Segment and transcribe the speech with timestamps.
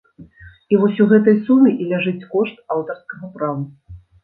[0.73, 3.99] І вось у гэтай суме і ляжыць кошт аўтарскага права.